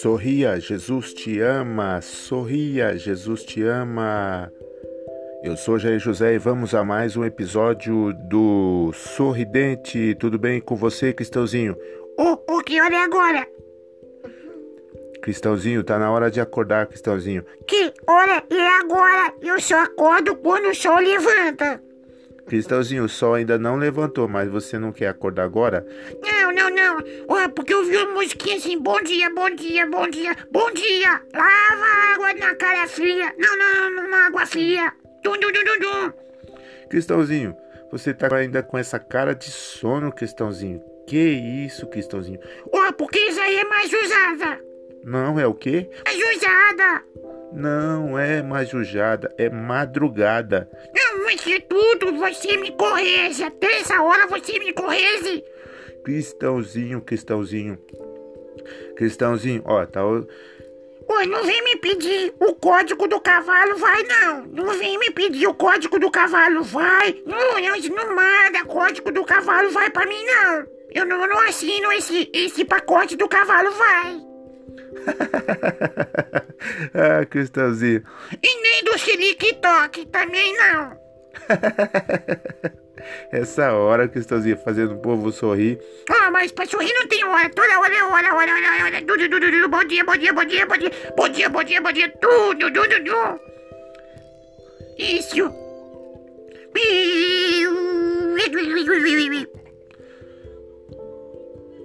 [0.00, 2.00] Sorria, Jesus te ama.
[2.00, 4.48] Sorria, Jesus te ama.
[5.42, 10.14] Eu sou Jair José e vamos a mais um episódio do Sorridente.
[10.14, 11.76] Tudo bem com você, Cristãozinho?
[12.16, 13.48] O, o que hora é agora?
[15.20, 17.44] Cristãozinho, tá na hora de acordar, Cristãozinho.
[17.66, 19.34] Que hora é agora?
[19.42, 21.82] Eu só acordo quando o sol levanta.
[22.48, 25.86] Cristãozinho, o sol ainda não levantou, mas você não quer acordar agora?
[26.22, 26.96] Não, não, não.
[27.28, 31.22] Ué, porque eu vi uma musiquinha assim, bom dia, bom dia, bom dia, bom dia.
[31.34, 33.34] Lava água na cara fria.
[33.38, 34.90] Não, não, não, água fria.
[35.22, 36.12] Dum, dum, dum, dum, dum.
[36.88, 37.54] Cristãozinho,
[37.92, 40.82] você tá ainda com essa cara de sono, Cristãozinho.
[41.06, 42.40] Que isso, Cristãozinho?
[42.74, 44.58] Ué, porque isso aí é mais usada.
[45.04, 45.88] Não é o quê?
[46.04, 47.04] Mais usada.
[47.52, 50.68] Não é majujada, é madrugada.
[50.94, 52.16] Não, é tudo.
[52.18, 53.42] Você me corrige.
[53.42, 55.44] Até essa hora você me corrige.
[56.04, 57.78] Cristãozinho, Cristãozinho.
[58.96, 60.04] Cristãozinho, ó, tá.
[60.04, 60.26] o-
[61.10, 64.44] Ué, não vem me pedir o código do cavalo, vai não.
[64.46, 67.22] Não vem me pedir o código do cavalo, vai.
[67.24, 70.66] Não, não, isso não manda código do cavalo, vai pra mim não.
[70.94, 74.20] Eu não, não assino esse, esse pacote do cavalo, vai.
[76.94, 78.02] ah, Cristãozinho.
[78.42, 81.07] E nem do TikTok também não.
[83.32, 85.78] Essa hora, Cristãozinho, fazendo o povo sorrir.
[86.10, 87.48] Ah, mas pra sorrir não tem hora.
[87.50, 89.02] Toda hora hora, hora, hora, hora.
[89.02, 89.68] Tudo, tudo, tudo.
[89.68, 90.90] Bom dia, bom dia, bom dia, bom dia.
[91.16, 92.08] Bom dia, bom dia, bom dia.
[92.20, 93.40] Tudo, tudo.
[94.98, 95.68] Isso.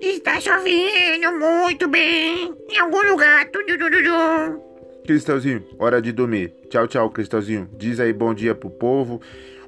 [0.00, 2.54] Está chovendo muito bem.
[2.70, 3.50] Em algum lugar.
[3.50, 4.69] Tudo, tudo, tudo.
[5.04, 6.54] Cristãozinho, hora de dormir.
[6.68, 7.68] Tchau, tchau, Cristãozinho.
[7.76, 9.20] Diz aí bom dia pro povo.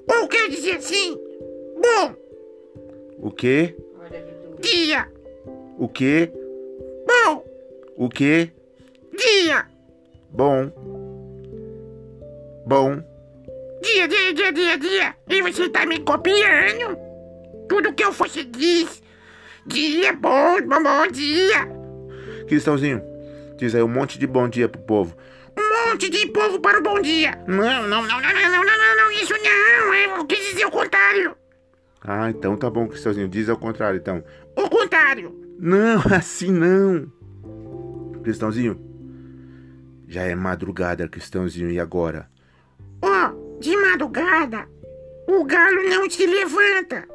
[0.09, 1.17] Ou quer dizer assim?
[1.75, 2.15] Bom
[3.19, 3.75] O quê?
[4.61, 5.09] dia.
[5.79, 6.31] O quê?
[7.07, 7.45] Bom
[7.97, 8.51] O quê?
[9.17, 9.67] dia.
[10.31, 10.71] Bom.
[12.67, 13.03] Bom.
[13.83, 15.17] Dia, dia, dia, dia, dia.
[15.29, 16.97] E você tá me copiando?
[17.69, 19.03] Tudo que eu fosse diz.
[19.67, 21.69] Dia, bom, bom, bom dia.
[22.47, 23.03] Cristãozinho,
[23.63, 25.17] Diz aí um monte de bom dia pro povo.
[25.57, 27.41] Um monte de povo para o bom dia.
[27.47, 29.95] Não, não, não, não, não, não, não, não isso não.
[29.95, 31.37] É Eu quis dizer é o contrário.
[32.03, 33.29] Ah, então tá bom, Cristãozinho.
[33.29, 34.25] Diz ao contrário, então.
[34.57, 35.33] O contrário.
[35.61, 37.07] Não, assim não.
[38.25, 38.81] Cristãozinho.
[40.09, 42.29] Já é madrugada, Cristãozinho, e agora?
[43.01, 44.67] Oh, de madrugada,
[45.29, 47.07] o galo não se levanta.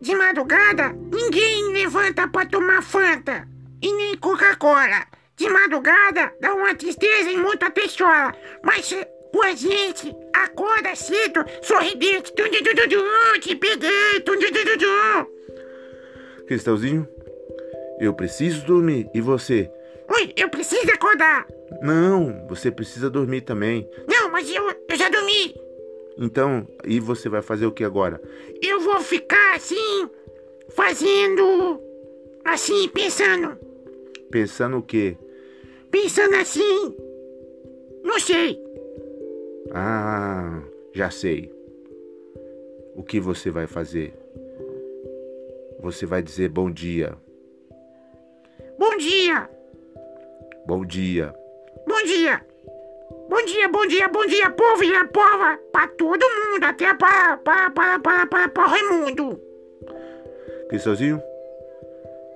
[0.00, 3.48] De madrugada, ninguém levanta para tomar Fanta
[3.82, 5.18] e nem Coca-Cola.
[5.40, 8.34] De madrugada, dá uma tristeza em muita pessoa.
[8.62, 8.94] Mas
[9.32, 12.30] com a gente, acorda cedo, sorridente.
[12.34, 14.20] Tum, tum, tum, tum, tum, te peguei.
[14.20, 16.44] Tum, tum, tum, tum, tum.
[16.46, 17.08] Cristãozinho,
[17.98, 19.08] eu preciso dormir.
[19.14, 19.70] E você?
[20.14, 21.46] Oi, eu preciso acordar.
[21.80, 23.88] Não, você precisa dormir também.
[24.06, 25.54] Não, mas eu, eu já dormi.
[26.18, 28.20] Então, e você vai fazer o que agora?
[28.60, 30.06] Eu vou ficar assim,
[30.68, 31.80] fazendo.
[32.44, 33.56] Assim, pensando.
[34.30, 35.16] Pensando o quê?
[35.90, 36.96] Pensando assim.
[38.02, 38.62] Não sei.
[39.72, 40.62] Ah,
[40.92, 41.52] já sei.
[42.94, 44.14] O que você vai fazer?
[45.80, 47.16] Você vai dizer bom dia.
[48.78, 49.48] Bom dia.
[50.66, 51.34] Bom dia.
[51.86, 52.44] Bom dia.
[53.28, 55.56] Bom dia, bom dia, bom dia, povo e a pova.
[55.72, 59.40] Pra todo mundo, até para, para, para, para, para, para Raimundo.
[60.68, 61.22] Cristãozinho,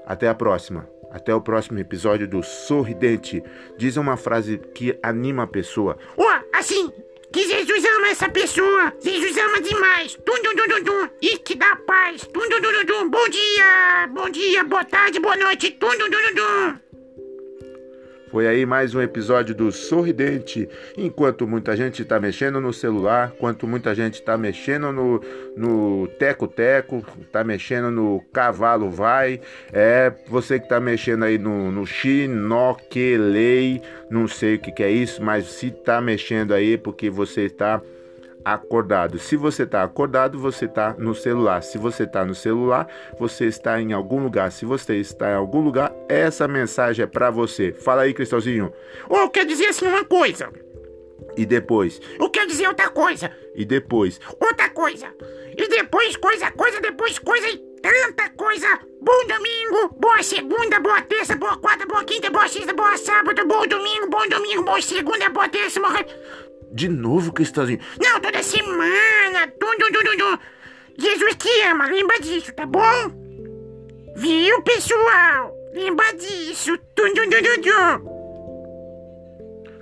[0.07, 0.89] até a próxima.
[1.15, 3.41] Até o próximo episódio do Sorridente.
[3.79, 5.97] Diz uma frase que anima a pessoa.
[6.17, 6.93] Ó, assim,
[7.33, 8.93] que Jesus ama essa pessoa.
[9.01, 10.17] Jesus ama demais.
[10.17, 11.09] Tum.
[11.23, 12.27] E te dá paz.
[12.27, 13.11] Tum.
[13.11, 15.71] Bom dia, bom dia, boa tarde, boa noite.
[15.71, 16.84] Tum.
[18.35, 20.69] Foi aí mais um episódio do Sorridente.
[20.99, 25.21] Enquanto muita gente está mexendo no celular, enquanto muita gente está mexendo no
[25.57, 29.41] no teco-teco, está mexendo no cavalo vai,
[29.73, 33.81] é você que está mexendo aí no, no xinoquelei,
[34.11, 37.81] não sei o que, que é isso, mas se está mexendo aí porque você está
[38.45, 39.19] acordado.
[39.19, 41.63] Se você está acordado, você está no celular.
[41.63, 42.87] Se você está no celular,
[43.19, 44.53] você está em algum lugar.
[44.53, 47.73] Se você está em algum lugar, essa mensagem é para você.
[47.73, 48.73] Fala aí, Cristãozinho.
[49.09, 50.51] Ou quer dizer assim uma coisa.
[51.37, 52.01] E depois?
[52.19, 53.31] Ou quer dizer outra coisa.
[53.55, 54.21] E depois?
[54.41, 55.07] Outra coisa.
[55.57, 58.67] E depois coisa, coisa, depois coisa e tanta coisa.
[59.01, 63.67] Bom domingo, boa segunda, boa terça, boa quarta, boa quinta, boa sexta, boa sábado, bom
[63.67, 66.05] domingo, bom domingo, boa segunda, boa terça, boa...
[66.75, 67.79] De novo, Cristãozinho.
[68.03, 69.47] Não, toda semana.
[69.61, 70.39] Tum, tum, tum, tum.
[70.99, 72.83] Jesus te ama, lembra disso, tá bom?
[74.17, 75.55] Viu, pessoal?
[75.73, 76.77] Lembra disso.
[76.97, 78.15] Tum, tum, tum, tum.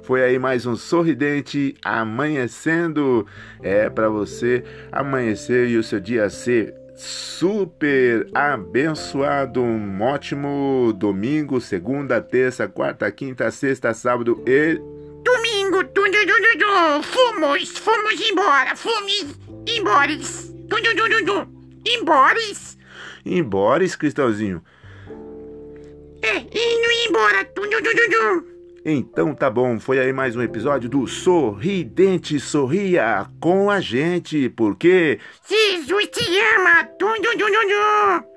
[0.02, 3.26] Foi aí mais um sorridente amanhecendo.
[3.62, 9.62] É para você amanhecer e o seu dia ser super abençoado.
[9.62, 14.78] Um ótimo domingo, segunda, terça, quarta, quinta, sexta, sábado e
[16.72, 19.26] tu, fomos, fomos embora, fomos
[19.66, 20.10] embora,
[21.86, 22.38] embora.
[23.26, 24.62] embora, Cristãozinho.
[26.22, 28.52] É, indo embora, tu, tu, tu, tu, tu.
[28.86, 35.20] Então tá bom, foi aí mais um episódio do Sorridente Sorria com a gente, porque
[35.46, 36.24] Jesus te
[36.56, 38.31] ama, tu, tu, tu, tu, tu.